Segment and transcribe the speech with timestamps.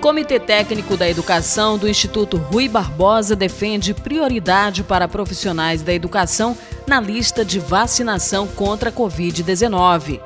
[0.00, 6.56] Comitê Técnico da Educação do Instituto Rui Barbosa defende prioridade para profissionais da educação
[6.86, 10.20] na lista de vacinação contra a Covid-19.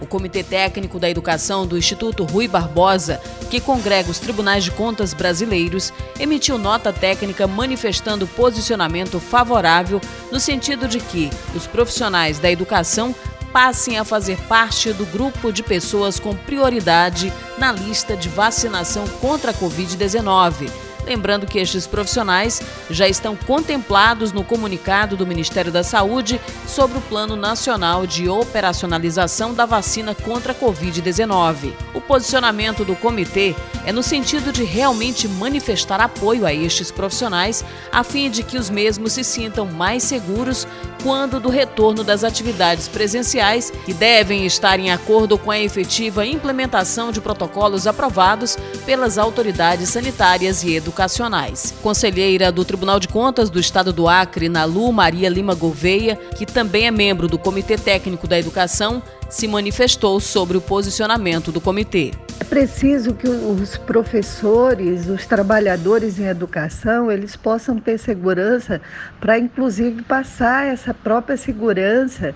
[0.00, 5.12] O Comitê Técnico da Educação do Instituto Rui Barbosa, que congrega os tribunais de contas
[5.12, 10.00] brasileiros, emitiu nota técnica manifestando posicionamento favorável
[10.30, 13.12] no sentido de que os profissionais da educação
[13.52, 19.50] passem a fazer parte do grupo de pessoas com prioridade na lista de vacinação contra
[19.50, 20.70] a Covid-19.
[21.08, 22.60] Lembrando que estes profissionais
[22.90, 29.54] já estão contemplados no comunicado do Ministério da Saúde sobre o Plano Nacional de Operacionalização
[29.54, 31.72] da Vacina contra a Covid-19.
[31.94, 38.04] O posicionamento do comitê é no sentido de realmente manifestar apoio a estes profissionais, a
[38.04, 40.68] fim de que os mesmos se sintam mais seguros
[41.02, 47.10] quando do retorno das atividades presenciais, que devem estar em acordo com a efetiva implementação
[47.10, 51.74] de protocolos aprovados pelas autoridades sanitárias e educacionais.
[51.82, 56.86] Conselheira do Tribunal de Contas do Estado do Acre, Nalu Maria Lima Gouveia, que também
[56.86, 62.12] é membro do Comitê Técnico da Educação, se manifestou sobre o posicionamento do comitê.
[62.40, 68.80] É preciso que os professores, os trabalhadores em educação, eles possam ter segurança
[69.20, 72.34] para, inclusive, passar essa própria segurança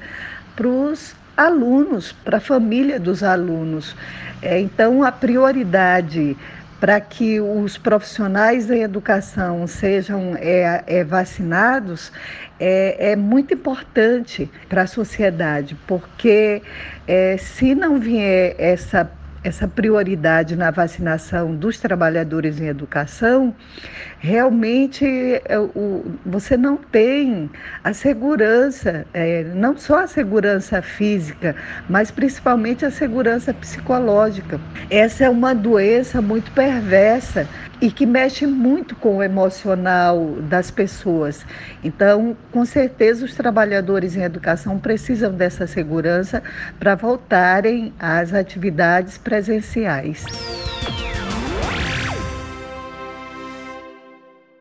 [0.57, 3.95] para os alunos, para a família dos alunos.
[4.43, 6.37] É, então, a prioridade
[6.81, 12.11] para que os profissionais da educação sejam é, é, vacinados
[12.59, 16.61] é, é, muito importante para a sociedade, porque
[17.07, 19.09] é, se não vier essa
[19.45, 23.55] essa prioridade na vacinação dos trabalhadores em educação,
[24.19, 25.57] realmente é,
[26.25, 27.51] você não tem
[27.83, 31.57] a segurança, é, não só a segurança física,
[31.89, 34.61] mas principalmente a segurança psicológica.
[34.89, 37.49] Essa é uma doença muito perversa
[37.83, 41.45] e que mexe muito com o emocional das pessoas.
[41.83, 46.41] Então, com certeza, os trabalhadores em educação precisam dessa segurança
[46.79, 50.27] para voltarem às atividades presenciais.